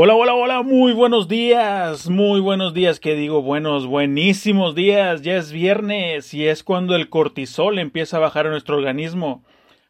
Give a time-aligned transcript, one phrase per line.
[0.00, 5.36] Hola, hola, hola, muy buenos días, muy buenos días, que digo buenos, buenísimos días, ya
[5.36, 9.42] es viernes y es cuando el cortisol empieza a bajar en nuestro organismo.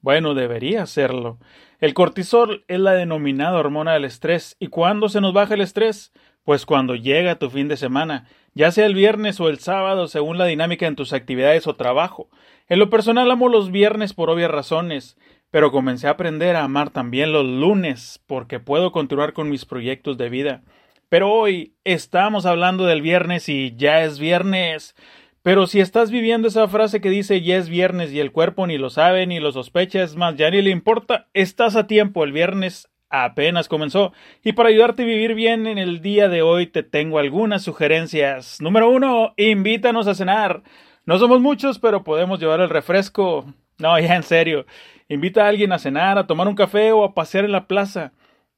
[0.00, 1.38] Bueno, debería hacerlo.
[1.80, 4.56] El cortisol es la denominada hormona del estrés.
[4.58, 6.14] ¿Y cuándo se nos baja el estrés?
[6.44, 10.38] Pues cuando llega tu fin de semana, ya sea el viernes o el sábado, según
[10.38, 12.30] la dinámica en tus actividades o trabajo.
[12.70, 15.18] En lo personal amo los viernes por obvias razones
[15.50, 20.16] pero comencé a aprender a amar también los lunes porque puedo continuar con mis proyectos
[20.16, 20.62] de vida.
[21.08, 24.94] Pero hoy estamos hablando del viernes y ya es viernes.
[25.42, 28.78] Pero si estás viviendo esa frase que dice ya es viernes y el cuerpo ni
[28.78, 32.32] lo sabe ni lo sospecha, es más, ya ni le importa, estás a tiempo, el
[32.32, 34.12] viernes apenas comenzó.
[34.44, 38.60] Y para ayudarte a vivir bien en el día de hoy te tengo algunas sugerencias.
[38.60, 40.62] Número uno, invítanos a cenar.
[41.06, 43.52] No somos muchos, pero podemos llevar el refresco.
[43.80, 44.66] No, ya en serio.
[45.08, 48.12] Invita a alguien a cenar, a tomar un café o a pasear en la plaza.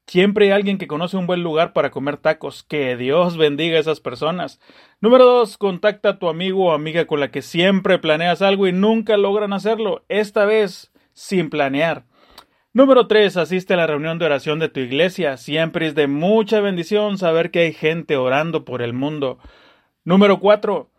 [0.05, 2.63] Siempre hay alguien que conoce un buen lugar para comer tacos.
[2.63, 4.59] Que Dios bendiga a esas personas.
[4.99, 8.73] Número dos, contacta a tu amigo o amiga con la que siempre planeas algo y
[8.73, 10.03] nunca logran hacerlo.
[10.09, 12.05] Esta vez, sin planear.
[12.73, 15.37] Número tres, asiste a la reunión de oración de tu iglesia.
[15.37, 19.37] Siempre es de mucha bendición saber que hay gente orando por el mundo.
[20.03, 20.89] Número cuatro,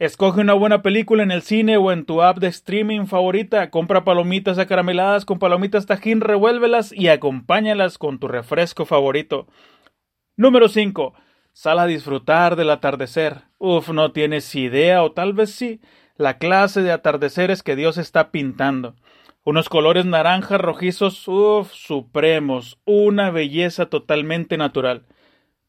[0.00, 3.70] Escoge una buena película en el cine o en tu app de streaming favorita.
[3.70, 9.46] Compra palomitas acarameladas con palomitas tajín, revuélvelas y acompáñalas con tu refresco favorito.
[10.36, 11.14] Número 5.
[11.52, 13.42] Sal a disfrutar del atardecer.
[13.58, 15.80] Uf, no tienes idea, o tal vez sí,
[16.16, 18.96] la clase de atardeceres que Dios está pintando.
[19.44, 25.06] Unos colores naranjas rojizos, uf, supremos, una belleza totalmente natural.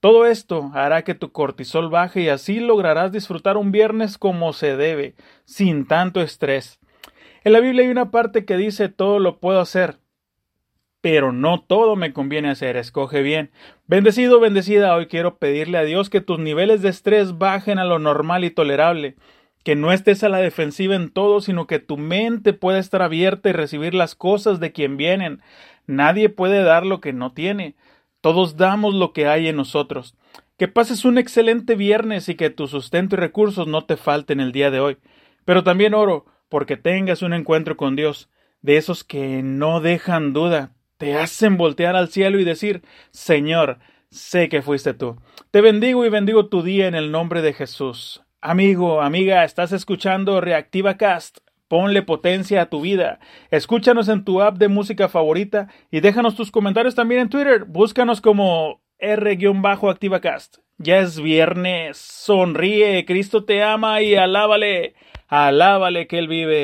[0.05, 4.77] Todo esto hará que tu cortisol baje y así lograrás disfrutar un viernes como se
[4.77, 6.79] debe, sin tanto estrés.
[7.43, 9.97] En la Biblia hay una parte que dice todo lo puedo hacer,
[11.01, 13.49] pero no todo me conviene hacer, escoge bien.
[13.87, 17.97] Bendecido, bendecida, hoy quiero pedirle a Dios que tus niveles de estrés bajen a lo
[17.97, 19.15] normal y tolerable,
[19.63, 23.49] que no estés a la defensiva en todo, sino que tu mente pueda estar abierta
[23.49, 25.41] y recibir las cosas de quien vienen.
[25.87, 27.73] Nadie puede dar lo que no tiene.
[28.25, 30.15] Todos damos lo que hay en nosotros.
[30.57, 34.51] Que pases un excelente viernes y que tu sustento y recursos no te falten el
[34.51, 34.97] día de hoy.
[35.45, 38.31] Pero también oro porque tengas un encuentro con Dios,
[38.63, 42.81] de esos que no dejan duda, te hacen voltear al cielo y decir,
[43.11, 43.77] Señor,
[44.09, 45.21] sé que fuiste tú.
[45.51, 48.23] Te bendigo y bendigo tu día en el nombre de Jesús.
[48.41, 53.19] Amigo, amiga, estás escuchando Reactiva Cast Ponle potencia a tu vida.
[53.49, 57.65] Escúchanos en tu app de música favorita y déjanos tus comentarios también en Twitter.
[57.65, 60.57] Búscanos como R-ActivaCast.
[60.77, 61.97] Ya es viernes.
[61.97, 63.05] Sonríe.
[63.05, 64.93] Cristo te ama y alábale.
[65.27, 66.63] Alábale que Él vive.